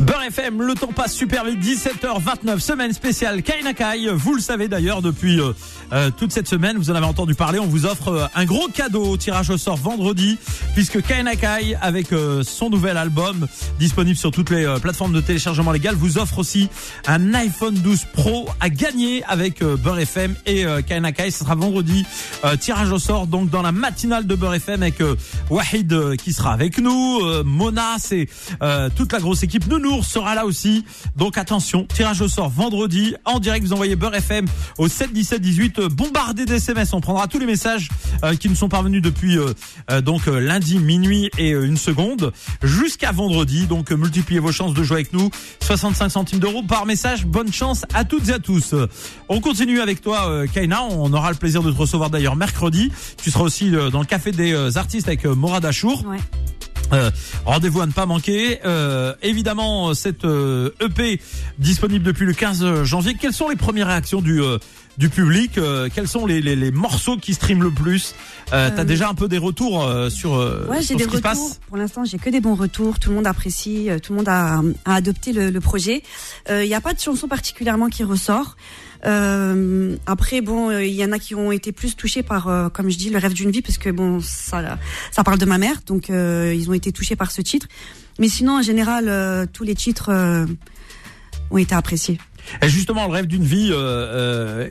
[0.00, 4.08] Beurre FM, le temps passe super vite, 17h29, semaine spéciale Kaina Kai.
[4.12, 5.52] Vous le savez d'ailleurs depuis euh,
[5.92, 8.68] euh, toute cette semaine, vous en avez entendu parler, on vous offre euh, un gros
[8.68, 10.38] cadeau au tirage au sort vendredi,
[10.74, 12.08] puisque Kaina Kai, avec
[12.42, 13.46] son nouvel album
[13.78, 16.68] disponible sur toutes les plateformes de téléchargement légal, vous offre aussi
[17.06, 21.30] un iPhone 12 Pro à gagner avec Beurre FM et euh, Kaina Kai.
[21.30, 22.04] Ce sera vendredi,
[22.60, 25.02] tirage au sort donc dans la matinale de Beurre FM avec
[25.50, 28.28] Wahid qui sera avec nous, Mona, c'est
[28.96, 29.68] toute la grosse équipe.
[29.82, 30.84] Nounours sera là aussi.
[31.16, 33.66] Donc attention, tirage au sort vendredi en direct.
[33.66, 34.46] Vous envoyez Beurre FM
[34.78, 35.78] au 7 17 18.
[35.78, 36.86] euh, bombardé d'SMS.
[36.92, 37.88] On prendra tous les messages
[38.22, 39.52] euh, qui nous sont parvenus depuis euh,
[39.90, 43.66] euh, donc lundi minuit et une seconde jusqu'à vendredi.
[43.66, 45.30] Donc multipliez vos chances de jouer avec nous.
[45.62, 47.26] 65 centimes d'euros par message.
[47.26, 48.74] Bonne chance à toutes et à tous.
[49.28, 50.84] On continue avec toi, Kaina.
[50.84, 52.92] On aura le plaisir de te recevoir d'ailleurs mercredi.
[53.22, 56.04] Tu seras aussi dans le café des artistes avec Morad Achour.
[56.06, 56.18] Ouais.
[56.92, 57.10] Euh,
[57.44, 58.60] Rendez-vous à ne pas manquer.
[58.64, 61.20] Euh, évidemment, cette euh, EP
[61.58, 63.14] disponible depuis le 15 janvier.
[63.18, 64.58] Quelles sont les premières réactions du euh,
[64.98, 68.14] du public Euh, Quels sont les, les, les morceaux qui streament le plus
[68.52, 70.32] euh, T'as déjà un peu des retours euh, sur,
[70.68, 72.98] Ouais, sur des ce qui se passe Pour l'instant, j'ai que des bons retours.
[72.98, 76.02] Tout le monde apprécie, tout le monde a, a adopté le, le projet.
[76.50, 78.56] Il n'y a pas de chanson particulièrement qui ressort.
[79.04, 82.68] Euh, après, bon, euh, il y en a qui ont été plus touchés par, euh,
[82.68, 84.78] comme je dis, le rêve d'une vie, parce que bon, ça,
[85.10, 87.66] ça parle de ma mère, donc euh, ils ont été touchés par ce titre.
[88.18, 90.12] Mais sinon, en général, tous les titres
[91.50, 92.18] ont été appréciés.
[92.60, 93.72] Et justement, le rêve d'une vie,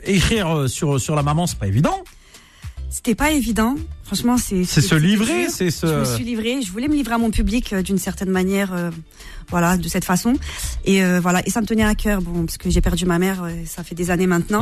[0.04, 2.04] écrire sur sur la maman, c'est pas évident.
[2.92, 3.74] C'était pas évident.
[4.04, 5.86] Franchement, c'est C'est se livrer, c'est se.
[5.86, 6.60] Je me suis livrée.
[6.60, 8.90] Je voulais me livrer à mon public euh, d'une certaine manière, euh,
[9.48, 10.34] voilà, de cette façon.
[10.84, 13.18] Et euh, voilà, et ça me tenait à cœur, bon, parce que j'ai perdu ma
[13.18, 14.60] mère, euh, ça fait des années maintenant.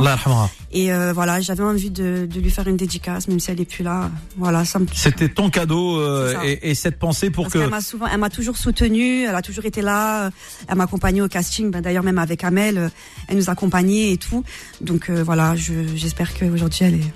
[0.71, 3.65] Et euh, voilà, j'avais envie de, de lui faire une dédicace, même si elle est
[3.65, 4.09] plus là.
[4.37, 4.85] Voilà, ça me.
[4.93, 7.59] C'était ton cadeau euh, et, et cette pensée pour Parce que.
[7.59, 10.29] qu'elle m'a souvent, elle m'a toujours soutenue, elle a toujours été là,
[10.69, 12.89] elle m'a accompagnée au casting, ben, d'ailleurs même avec Amel,
[13.27, 14.45] elle nous accompagnait et tout.
[14.79, 17.13] Donc euh, voilà, je, j'espère qu'aujourd'hui elle est.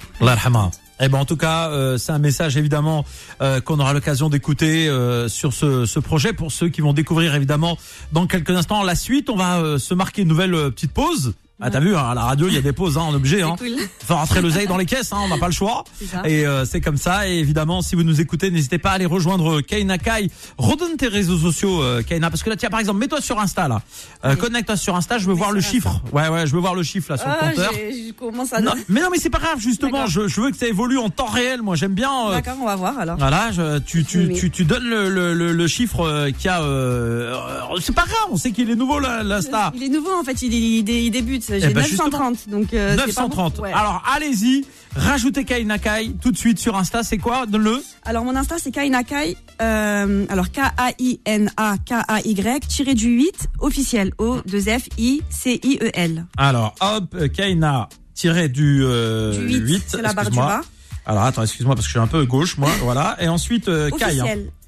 [1.01, 3.05] Eh ben en tout cas, euh, c'est un message évidemment
[3.41, 7.36] euh, qu'on aura l'occasion d'écouter euh, sur ce, ce projet pour ceux qui vont découvrir
[7.36, 7.77] évidemment
[8.13, 9.29] dans quelques instants la suite.
[9.29, 11.34] On va euh, se marquer une nouvelle euh, petite pause.
[11.61, 13.41] Ah t'as vu, hein, à la radio il y a des pauses, hein, est obligé.
[13.41, 13.55] Hein.
[13.57, 13.69] cool.
[14.05, 15.85] Faut rentrer l'oseille dans les caisses, hein, on n'a pas le choix.
[16.25, 17.29] Et euh, c'est comme ça.
[17.29, 20.29] Et évidemment, si vous nous écoutez, n'hésitez pas à aller rejoindre Kaina Kai.
[20.57, 23.69] Redonne tes réseaux sociaux, euh, Kaina, parce que là, tiens, par exemple, mets-toi sur Insta
[23.69, 23.81] là.
[24.25, 24.35] Euh.
[24.35, 25.17] Connecte-toi sur Insta.
[25.17, 26.01] Je veux Mais voir le chiffre.
[26.11, 27.71] Ouais, ouais, je veux voir le chiffre là sur le Ah, compteur.
[27.73, 28.59] je commence à.
[28.59, 29.59] Non, mais non, mais c'est pas grave.
[29.59, 31.61] Justement, je, je veux que ça évolue en temps réel.
[31.61, 32.11] Moi, j'aime bien.
[32.27, 33.17] euh, D'accord, on va voir alors.
[33.17, 34.33] voilà, je- tu, tu, Oui.
[34.37, 36.61] tu, tu donnes le, le, le, le chiffre euh, qui a.
[36.61, 39.71] Euh, euh, c'est pas grave, on sait qu'il est nouveau là, l'Insta.
[39.73, 41.44] Il est nouveau en fait, il, il, il- il débute.
[41.49, 43.53] J'ai ben, 930, donc euh, c'est pas 930.
[43.53, 43.73] beaucoup, ouais.
[43.73, 47.03] Alors allez-y, rajoutez Kaina Kai tout de suite sur Insta.
[47.03, 47.81] C'est quoi Donne-le.
[48.03, 52.67] Alors mon Insta c'est Kainakai, euh, alors K A I N A K A Y
[52.67, 56.25] tiré du 8 officiel O 2 F I C I E L.
[56.38, 60.62] Alors hop, euh, Kaina tiré du, euh, Du 8, 8, c'est la barre du bas.
[61.05, 62.69] Alors attends, excuse-moi parce que je suis un peu gauche moi.
[62.81, 63.15] voilà.
[63.19, 64.19] Et ensuite euh, Kai.
[64.21, 64.25] hein.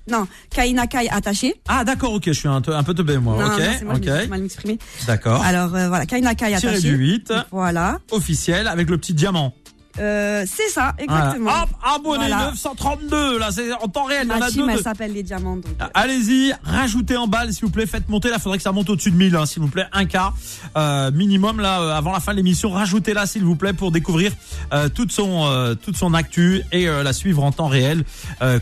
[0.10, 1.56] Non, Kainakai attaché.
[1.68, 3.36] Ah d'accord, ok, je suis un, peu- un peu teubé moi.
[3.38, 4.78] non, ok, non, moi, je mal exprimé.
[5.06, 5.42] d'accord.
[5.44, 6.80] Alors euh, voilà, Kainakai attaché.
[6.82, 9.54] du 8, Voilà, officiel avec le petit diamant.
[10.00, 11.24] Euh, c'est ça, Voilà.
[11.24, 11.52] exactement.
[11.64, 12.50] Hop, abonné Voilà.
[12.52, 14.28] 932, là, c'est en temps réel.
[14.28, 15.56] Ma team, elle s'appelle les diamants.
[15.58, 18.72] donc, euh, Allez-y, rajoutez en balle s'il vous plaît, faites monter là, faudrait que ça
[18.72, 20.36] monte au-dessus de 1000 hein, s'il vous plaît, un quart
[20.78, 24.32] euh, minimum là avant la fin de l'émission, rajoutez là s'il vous plaît pour découvrir
[24.74, 28.04] euh, toute son toute son actu et la suivre en temps réel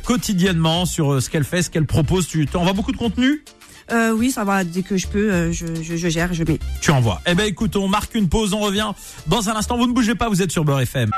[0.03, 2.27] quotidiennement sur ce qu'elle fait, ce qu'elle propose.
[2.27, 3.43] Tu tu envoies beaucoup de contenu?
[3.91, 4.63] Euh, oui, ça va.
[4.63, 6.59] Dès que je peux, euh, je, je, je gère, je mets.
[6.81, 7.21] Tu envoies.
[7.25, 8.91] Eh ben écoute, on marque une pause, on revient
[9.27, 9.77] dans un instant.
[9.77, 11.11] Vous ne bougez pas, vous êtes sur Beurre FM.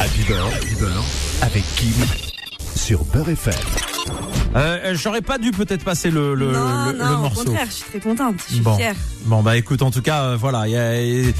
[0.00, 1.04] Happy Beurre, Happy Beurre,
[1.42, 1.92] avec Kim
[2.74, 3.54] sur Beurre FM.
[4.56, 7.44] Euh, J'aurais pas dû peut-être passer le le, non, le, non, le au morceau.
[7.44, 8.36] contraire, je suis très contente.
[8.48, 8.76] Je suis Bon.
[8.76, 8.94] fière.
[9.26, 11.32] Bon bah écoute en tout cas euh, voilà euh,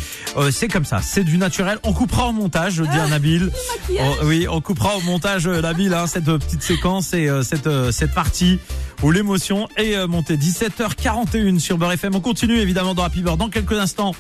[0.51, 3.51] c'est comme ça c'est du naturel on coupera au montage je dis à Nabil
[3.99, 7.43] Oh, oui on coupera au montage euh, Nabil hein, cette euh, petite séquence et euh,
[7.43, 8.59] cette cette partie
[9.03, 13.49] où l'émotion est montée 17h41 sur Beurre FM on continue évidemment dans Happy Beurre dans
[13.49, 14.13] quelques instants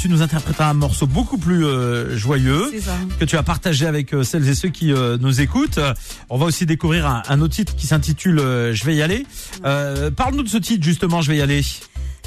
[0.00, 1.62] tu nous interpréteras un morceau beaucoup plus
[2.16, 2.72] joyeux
[3.20, 5.78] que tu as partagé avec celles et ceux qui nous écoutent.
[6.30, 9.26] On va aussi découvrir un, un autre titre qui s'intitule Je vais y aller.
[9.64, 11.62] Euh, Parle-nous de ce titre justement, Je vais y aller.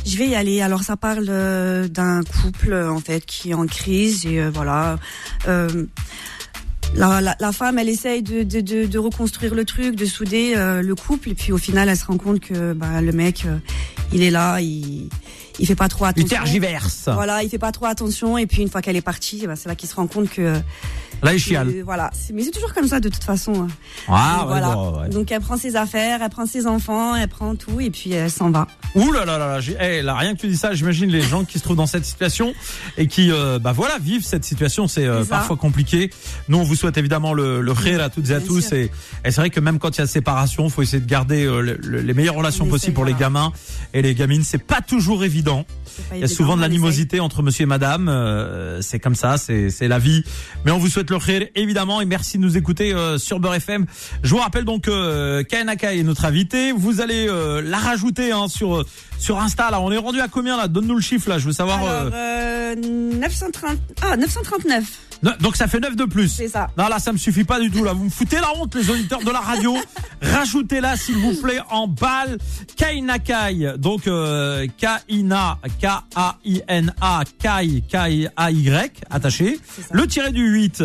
[0.05, 0.61] Je vais y aller.
[0.61, 4.49] Alors ça parle euh, d'un couple euh, en fait qui est en crise et euh,
[4.53, 4.97] voilà.
[6.95, 10.53] La, la, la femme, elle essaye de, de, de, de reconstruire le truc, de souder
[10.55, 13.43] le couple, et puis au final, elle se rend compte que bah, le mec,
[14.13, 15.09] il est là, il,
[15.59, 16.27] il fait pas trop Il attention.
[16.29, 17.09] tergiverse.
[17.13, 19.67] Voilà, il fait pas trop attention, et puis une fois qu'elle est partie, bah, c'est
[19.67, 20.55] là qu'il se rend compte que.
[21.23, 21.73] Là, il chiale.
[21.83, 23.53] voilà, mais c'est toujours comme ça de toute façon.
[23.63, 23.67] hein.
[24.07, 24.73] Ah, ouais, voilà.
[24.75, 25.09] bon, ouais.
[25.09, 28.29] Donc elle prend ses affaires, elle prend ses enfants, elle prend tout, et puis elle
[28.29, 28.67] s'en va.
[28.95, 31.21] Ouh là là là là, j'ai- eh, là, rien que tu dis ça, j'imagine les
[31.21, 32.53] gens qui se trouvent dans cette situation
[32.97, 34.87] et qui, euh, bah voilà, vivent cette situation.
[34.87, 36.09] C'est euh, parfois compliqué.
[36.49, 38.61] Nous, on vous souhaite évidemment le, le rire à toutes et à Bien tous.
[38.67, 38.73] sûr.
[38.77, 38.83] Et,
[39.25, 41.61] et c'est vrai que même quand il y a séparation, faut essayer de garder euh,
[41.61, 43.51] le- le- les meilleures relations On possibles essaie, pour les gamins
[43.93, 44.43] et les gamines.
[44.43, 45.65] C'est pas toujours évident.
[46.13, 48.07] Il y a souvent de l'animosité entre monsieur et madame.
[48.07, 50.23] euh, c'est comme ça, c'est c'est la vie.
[50.63, 53.55] Mais on vous souhaite le rire, évidemment, et merci de nous écouter euh, sur Beurre
[53.55, 53.85] FM.
[54.23, 56.71] Je vous rappelle donc que Kainaka est notre invité.
[56.71, 58.85] Vous allez euh, la rajouter hein, sur
[59.19, 59.71] sur Insta.
[59.71, 60.67] Là, on est rendu à combien là?
[60.67, 61.37] Donne-nous le chiffre là.
[61.37, 61.79] Je veux savoir.
[61.79, 63.77] Alors, euh, euh, 930...
[64.01, 64.83] Ah, 939, non,
[65.39, 66.29] donc ça fait 9 de plus.
[66.29, 66.69] c'est ça.
[66.77, 67.83] Non, là, ça me suffit pas du tout.
[67.83, 69.75] Là, vous me foutez la honte, les auditeurs de la radio.
[70.21, 72.37] Rajoutez-la, s'il vous plaît, en balle.
[72.75, 73.73] Kainakai.
[73.77, 79.59] Donc, euh, K-I-N-A, K-A-I-N-A, Kai, K-I-A-Y, attaché.
[79.91, 80.83] Le tiré du 8,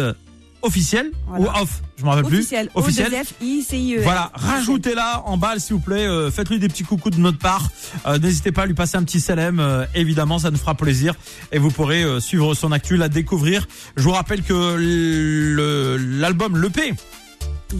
[0.62, 1.44] officiel Voilà.
[1.44, 2.68] ou off Je m'en rappelle Officiel.
[2.68, 2.80] plus.
[2.80, 3.08] Officiel.
[3.12, 4.02] O-2-F-I-C-I-E-L.
[4.04, 6.06] Voilà, rajoutez-la en balle s'il vous plaît.
[6.06, 7.68] euh, Faites-lui des petits coucous de notre part.
[8.06, 9.60] Euh, N'hésitez pas à lui passer un petit salam.
[9.60, 11.14] euh, évidemment, ça nous fera plaisir
[11.52, 13.66] et vous pourrez euh, suivre son actu, la découvrir.
[13.96, 16.94] Je vous rappelle que le- l'album, l'EP,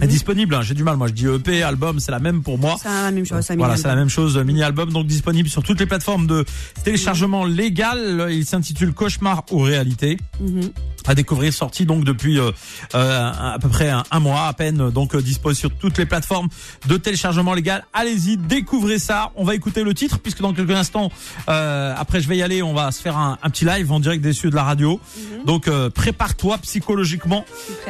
[0.01, 0.55] est disponible.
[0.55, 0.61] hein.
[0.61, 2.75] J'ai du mal, moi je dis EP, album, c'est la même pour moi.
[2.81, 5.79] C'est la même chose, Voilà, c'est la même chose, mini album donc disponible sur toutes
[5.79, 6.45] les plateformes de
[6.83, 8.27] téléchargement légal.
[8.31, 10.71] Il s'intitule Cauchemar ou réalité Mhm.
[11.05, 12.51] à découvrir, sorti donc depuis euh,
[12.95, 16.05] euh, à peu près un, un mois à peine, donc euh, dispose sur toutes les
[16.05, 16.47] plateformes
[16.87, 17.83] de téléchargement légal.
[17.93, 19.31] Allez-y, découvrez ça.
[19.35, 21.11] On va écouter le titre puisque dans quelques instants,
[21.49, 23.99] euh, après je vais y aller, on va se faire un, un petit live en
[23.99, 24.99] direct des cieux de la radio.
[25.45, 27.45] Donc euh, prépare-toi psychologiquement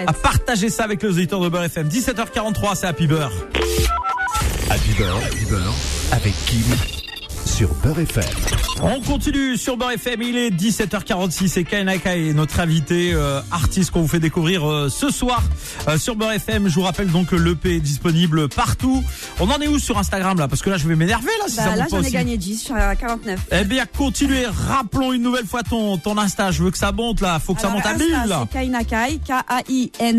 [0.07, 1.87] à partager ça avec les auditeurs de Beurre FM.
[1.93, 3.31] 17h43, c'est Happy Beurre.
[4.71, 5.75] Happy Beurre, Happy Beurre,
[6.11, 7.02] avec Kim
[7.55, 8.23] sur Beurre FM.
[8.81, 13.91] On continue sur Beurre FM, il est 17h46 et Kainaka est notre invité euh, artiste
[13.91, 15.43] qu'on vous fait découvrir euh, ce soir
[15.87, 16.67] euh, sur Beurre FM.
[16.67, 19.03] Je vous rappelle donc que l'EP est disponible partout.
[19.39, 20.47] On en est où sur Instagram là?
[20.47, 22.11] Parce que là je vais m'énerver là si Bah, ça là, j'en ai aussi.
[22.11, 23.39] gagné 10, je suis à 49.
[23.51, 26.51] Eh bien continuez, rappelons une nouvelle fois ton, ton Insta.
[26.51, 28.47] Je veux que ça monte là, faut que ça monte à Insta, 1000 là.
[28.51, 30.15] Kainakai, K-A-I-N-A-K-A-Y,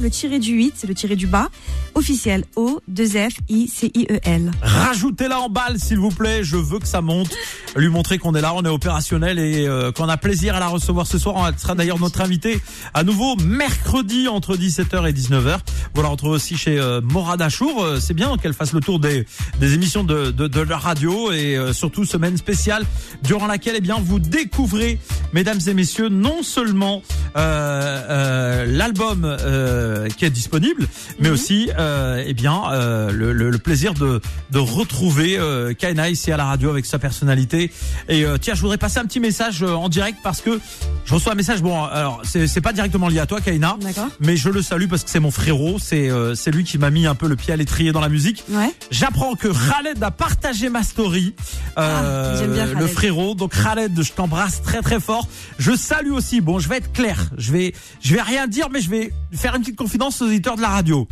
[0.00, 1.48] le tiré du 8, c'est le tiré du bas.
[1.94, 4.50] Officiel, O-2-F-I-C-I-E-L.
[4.62, 7.30] Rajoutez-la en balle s'il vous plaît, je veux que ça monte.
[7.76, 10.68] Lui montrer qu'on est là, on est opérationnel et euh, qu'on a plaisir à la
[10.68, 11.46] recevoir ce soir.
[11.48, 12.60] Elle sera d'ailleurs notre invité
[12.94, 15.58] à nouveau mercredi entre 17h et 19h.
[15.94, 17.82] Vous la retrouvez aussi chez euh, Morad Achour.
[17.82, 19.26] Euh, C'est bien qu'elle fasse le tour des,
[19.60, 22.84] des émissions de, de, de la radio et euh, surtout semaine spéciale
[23.22, 24.98] durant laquelle eh bien vous découvrez,
[25.32, 27.02] mesdames et messieurs, non seulement
[27.36, 30.86] euh, euh, l'album euh, qui est disponible,
[31.18, 36.08] mais aussi euh, eh bien euh, le, le- le plaisir de, de retrouver euh, Kaina
[36.08, 37.70] ici à la radio avec sa personnalité.
[38.08, 40.58] Et euh, tiens, je voudrais passer un petit message euh, en direct parce que
[41.04, 41.60] je reçois un message.
[41.60, 43.76] Bon, alors c'est pas directement lié à toi, Kaina.
[44.20, 46.90] Mais je le salue parce que c'est mon frérot, c'est euh, c'est lui qui m'a
[46.90, 48.42] mis un peu le pied à l'étrier dans la musique.
[48.48, 48.74] Ouais.
[48.90, 51.34] J'apprends que Khaled a partagé ma story.
[51.76, 53.34] Ah, j'aime bien le frérot.
[53.34, 55.28] Donc Khaled, je t'embrasse très très fort.
[55.58, 56.40] Je salue aussi.
[56.40, 57.30] Bon, je vais être clair.
[57.36, 60.56] Je vais je vais rien dire, mais je vais faire une petite confidence aux auditeurs
[60.56, 61.06] de la radio.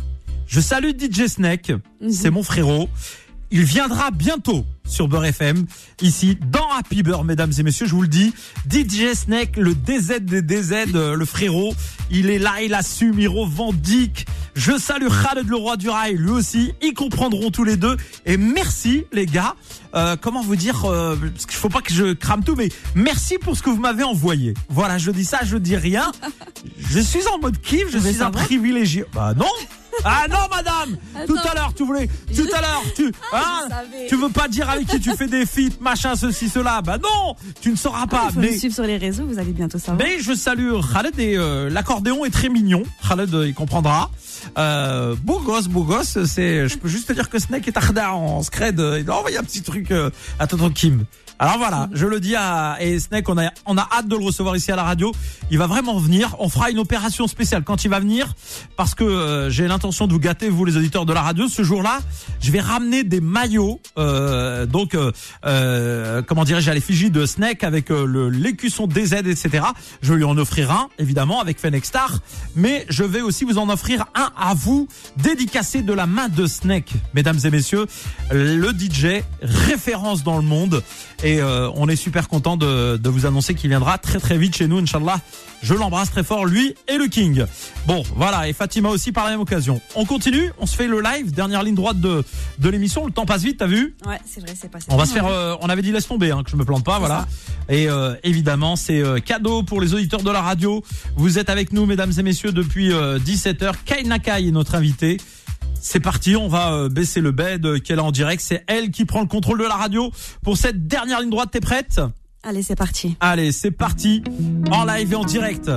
[0.47, 1.71] Je salue DJ Snake.
[2.01, 2.11] Mhm.
[2.11, 2.89] C'est mon frérot.
[3.53, 5.65] Il viendra bientôt sur Beurre FM,
[6.01, 8.33] ici dans Happy Beurre, mesdames et messieurs, je vous le dis.
[8.69, 11.73] DJ Snake, le DZ des DZ, euh, le frérot,
[12.11, 14.25] il est là, il assume, il revendique.
[14.53, 17.95] Je salue Khaled le roi du rail, lui aussi, ils comprendront tous les deux.
[18.25, 19.55] Et merci les gars,
[19.95, 23.37] euh, comment vous dire, euh, parce qu'il faut pas que je crame tout, mais merci
[23.37, 24.53] pour ce que vous m'avez envoyé.
[24.67, 26.11] Voilà, je dis ça, je dis rien.
[26.77, 29.05] Je suis en mode kiff, je suis un privilégié.
[29.13, 29.45] Bah non
[30.03, 32.07] ah non, madame Tout à l'heure, tu voulais.
[32.35, 33.11] Tout à l'heure, tu.
[33.31, 36.81] Ah, hein, tu veux pas dire avec qui tu fais des feats, machin, ceci, cela.
[36.81, 38.23] Bah non Tu ne sauras pas.
[38.23, 39.97] Ah, il faut mais, me suivre sur les réseaux, vous allez bientôt savoir.
[39.97, 42.83] mais je salue Khaled et euh, l'accordéon est très mignon.
[43.07, 44.11] Khaled, euh, il comprendra.
[44.57, 46.23] Euh, beau gosse, beau gosse.
[46.25, 48.79] C'est, je peux juste te dire que Snake est arda en scred.
[48.99, 51.05] Il a envoyé un petit truc euh, à Tonton Kim.
[51.39, 54.23] Alors voilà, je le dis à et Snake, on a on a hâte de le
[54.23, 55.11] recevoir ici à la radio.
[55.49, 56.35] Il va vraiment venir.
[56.37, 58.35] On fera une opération spéciale quand il va venir
[58.77, 61.47] parce que euh, j'ai l'intention de vous gâter vous les auditeurs de la radio.
[61.47, 61.97] Ce jour-là,
[62.41, 63.79] je vais ramener des maillots.
[63.97, 65.11] euh, donc euh,
[65.47, 69.63] euh, comment dirais-je à l'effigie de Snake avec euh, le l'écusson DZ etc.
[70.03, 72.19] Je vais lui en offrir un évidemment avec Fennec Star,
[72.55, 76.45] mais je vais aussi vous en offrir un à vous dédicacé de la main de
[76.45, 77.85] Snake, mesdames et messieurs,
[78.31, 80.83] le DJ référence dans le monde.
[81.23, 84.55] Et euh, on est super content de, de vous annoncer qu'il viendra très très vite
[84.55, 85.19] chez nous, Inch'Allah.
[85.61, 87.45] Je l'embrasse très fort, lui et le King.
[87.85, 89.79] Bon, voilà, et Fatima aussi par la même occasion.
[89.95, 92.23] On continue, on se fait le live, dernière ligne droite de,
[92.57, 93.05] de l'émission.
[93.05, 94.87] Le temps passe vite, t'as vu Ouais, c'est vrai, c'est passé.
[94.89, 96.83] On va se faire, euh, on avait dit laisse tomber, hein, que je me plante
[96.83, 97.27] pas, voilà.
[97.69, 100.83] Et euh, évidemment, c'est euh, cadeau pour les auditeurs de la radio.
[101.15, 103.73] Vous êtes avec nous, mesdames et messieurs, depuis 17h.
[103.85, 105.17] Kai Nakai est notre invité.
[105.79, 108.41] C'est parti, on va euh, baisser le bed euh, qu'elle a en direct.
[108.45, 110.11] C'est elle qui prend le contrôle de la radio
[110.43, 111.49] pour cette dernière ligne droite.
[111.51, 111.99] T'es prête?
[112.43, 113.17] Allez, c'est parti.
[113.19, 114.23] Allez, c'est parti.
[114.71, 115.71] En live et en direct.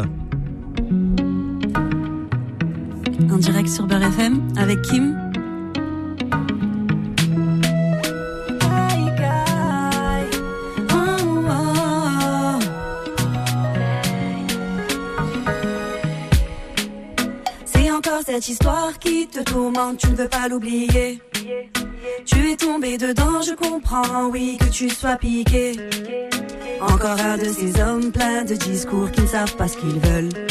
[3.30, 5.23] En direct sur Beurre FM avec Kim.
[18.22, 21.20] Cette histoire qui te tourmente, tu ne veux pas l'oublier.
[22.26, 25.72] Tu es tombé dedans, je comprends, oui, que tu sois piqué.
[26.80, 30.46] Encore un de ces hommes pleins de discours qui ne savent pas ce qu'ils veulent.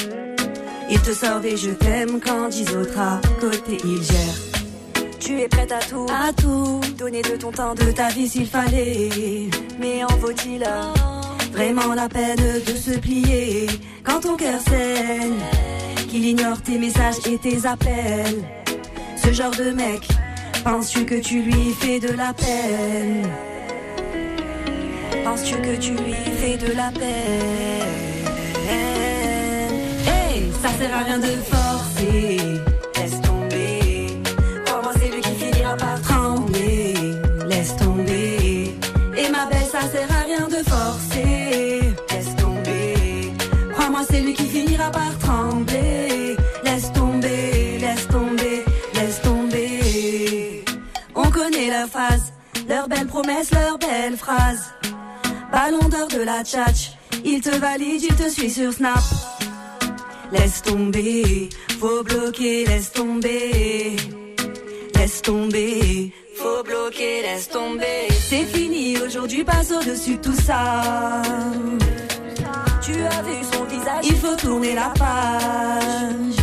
[0.90, 5.10] Ils te sortent des je t'aime quand dix autres à côté ils gèrent.
[5.20, 8.48] Tu es prête à tout, à tout, donner de ton temps, de ta vie s'il
[8.48, 9.50] fallait.
[9.80, 10.66] Mais en vaut-il
[11.52, 13.68] vraiment la peine de se plier
[14.04, 15.40] quand ton cœur saigne,
[16.14, 18.44] qu'il ignore tes messages et tes appels.
[19.18, 20.08] Ce genre de mec,
[20.64, 23.28] penses-tu que tu lui fais de la peine?
[25.24, 27.10] Penses-tu que tu lui fais de la peine?
[30.06, 32.53] Hey, ça sert à rien de forcer.
[53.14, 54.74] Promesses, leurs belles phrases.
[55.52, 59.04] Ballon d'or de la tchatch, il te valide, il te suit sur Snap.
[60.32, 61.48] Laisse tomber,
[61.80, 63.96] faut bloquer, laisse tomber.
[64.96, 68.08] Laisse tomber, faut bloquer, laisse tomber.
[68.30, 71.22] C'est fini, aujourd'hui passe au-dessus de tout ça.
[72.82, 76.38] Tu as vu son visage, il faut tourner la page.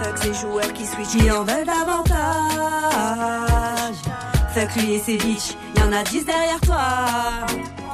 [0.00, 3.55] Fuck ces joueurs qui switch, qui en veulent davantage.
[4.56, 6.78] Fuck lui et ses bitches, y en a dix derrière toi.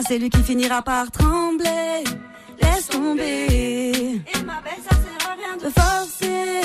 [0.09, 2.03] c'est lui qui finira par trembler.
[2.59, 3.51] Laisse tomber.
[4.33, 6.61] Et ma belle ça sert à rien de forcer.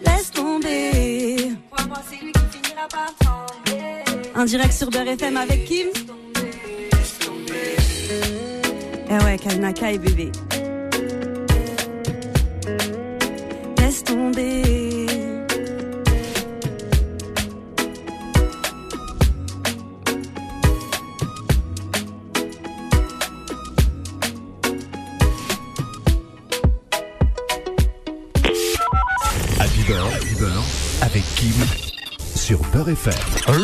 [0.00, 1.52] Laisse tomber.
[1.70, 4.02] Crois-moi c'est lui qui finira par trembler.
[4.34, 5.88] En direct sur Beurre FM avec Kim.
[9.10, 10.32] Eh ouais, Kalnaka et bébé.
[13.78, 14.85] Laisse tomber
[32.86, 33.14] Beurre FM.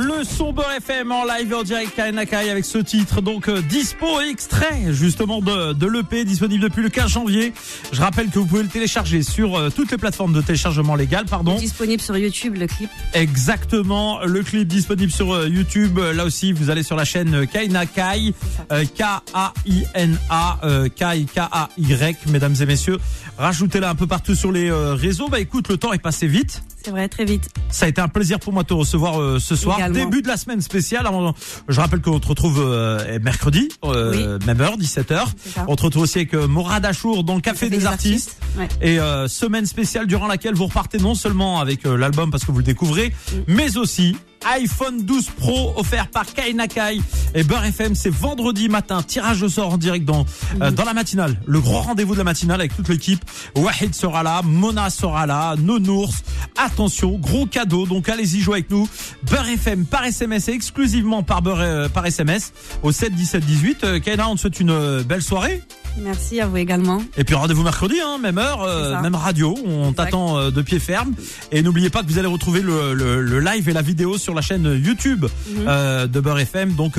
[0.09, 4.21] Le son Beurre FM en live en direct Kainakai avec ce titre donc euh, dispo
[4.21, 7.53] et extrait justement de, de l'EP disponible depuis le 15 janvier.
[7.93, 11.27] Je rappelle que vous pouvez le télécharger sur euh, toutes les plateformes de téléchargement légal,
[11.27, 11.57] pardon.
[11.57, 12.91] Disponible sur YouTube, le clip.
[13.15, 15.99] Exactement, le clip disponible sur euh, YouTube.
[15.99, 18.35] Là aussi, vous allez sur la chaîne Kaina Kai,
[18.71, 20.59] K-A-I-N-A,
[20.97, 22.99] Kai, K-A-Y, mesdames et messieurs.
[23.39, 25.29] Rajoutez-la un peu partout sur les euh, réseaux.
[25.29, 26.63] Bah écoute, le temps est passé vite.
[26.85, 27.49] C'est vrai, très vite.
[27.71, 29.79] Ça a été un plaisir pour moi de te recevoir euh, ce soir.
[29.79, 29.95] Également.
[29.99, 31.07] Début de la semaine spéciale.
[31.07, 31.35] Alors,
[31.68, 35.25] je rappelle qu'on te retrouve euh, mercredi, euh, même heure, 17h.
[35.37, 35.64] C'est ça.
[35.68, 38.37] On te retrouve aussi avec euh, Morad Achour dans le Café des, artistes.
[38.59, 38.68] Ouais.
[38.81, 42.59] Et euh, semaine spéciale durant laquelle vous repartez non seulement avec l'album parce que vous
[42.59, 43.37] le découvrez, Mm.
[43.49, 47.00] mais aussi iPhone 12 Pro offert par Kai Nakai
[47.35, 47.94] et Beurre FM.
[47.94, 50.26] C'est vendredi matin, tirage au sort en direct dans
[50.61, 50.74] euh, Mm.
[50.74, 51.37] dans la matinale.
[51.46, 53.24] Le grand rendez-vous de la matinale avec toute l'équipe.
[53.57, 56.22] Wahid sera là, Mona sera là, Nounours.
[56.57, 57.87] Attention, gros cadeau.
[57.87, 58.88] Donc allez-y jouer avec nous.
[59.24, 62.52] Beurre FM par SMS et exclusivement par Beurre euh, par SMS
[62.83, 63.85] au 7 17 18.
[63.85, 65.62] Euh, Kaina, on te souhaite une euh, belle soirée.
[65.98, 67.02] Merci à vous également.
[67.16, 69.55] Et puis rendez-vous mercredi, hein, même heure, euh, même radio.
[69.66, 71.14] On t'attend euh, de pied ferme.
[71.52, 74.35] Et n'oubliez pas que vous allez retrouver le, le- le live et la vidéo sur
[74.35, 75.64] la chaîne YouTube Mhm.
[75.68, 76.72] euh, de Beurre FM.
[76.74, 76.98] Donc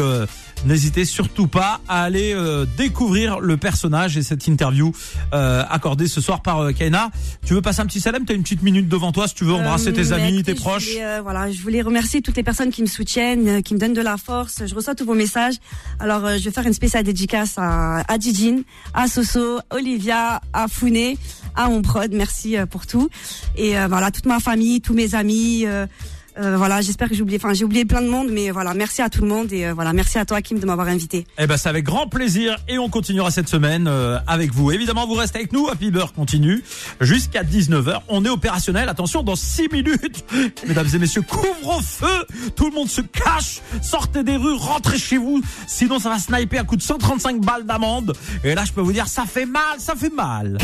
[0.66, 2.36] n'hésitez surtout pas à aller
[2.78, 4.92] découvrir le personnage et cette interview
[5.32, 7.10] accordée ce soir par Kaina.
[7.46, 9.54] Tu veux passer un petit salam T'as une petite minute devant toi si tu veux
[9.54, 10.88] embrasser tes amis, tes je proches.
[10.90, 13.94] voulais, euh, voilà, je voulais remercier toutes les personnes qui me soutiennent, qui me donnent
[13.94, 14.62] de la force.
[14.66, 15.56] Je reçois tous vos messages.
[16.00, 18.62] Alors, je vais faire une spéciale dédicace à, Djidjin,
[18.94, 21.18] à Soso, Olivia, à Founé,
[21.56, 22.12] à mon prod.
[22.12, 23.10] Merci euh, pour tout.
[23.56, 25.64] Et euh, voilà, toute ma famille, tous mes amis.
[25.66, 25.88] euh,
[26.40, 27.40] euh, voilà, j'espère que j'ai oublié.
[27.42, 29.74] Enfin, j'ai oublié plein de monde, mais voilà, merci à tout le monde et euh,
[29.74, 31.26] voilà, merci à toi, Kim, de m'avoir invité.
[31.38, 34.72] Eh ben c'est avec grand plaisir et on continuera cette semaine euh, avec vous.
[34.72, 35.68] Évidemment, vous restez avec nous.
[35.68, 36.64] Happy Beurre continue
[37.02, 38.02] jusqu'à 19h.
[38.08, 38.90] On est opérationnel.
[38.90, 40.26] Attention, dans 6 minutes,
[40.68, 42.26] mesdames et messieurs, couvre-feu.
[42.56, 43.62] Tout le monde se cache.
[43.82, 45.42] Sortez des rues, rentrez chez vous.
[45.68, 48.14] Sinon, ça va sniper à coup de 135 balles d'amende.
[48.44, 50.58] Et là, je peux vous dire, ça fait mal, ça fait mal.